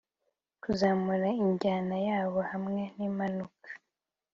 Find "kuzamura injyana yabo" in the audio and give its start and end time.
0.63-2.39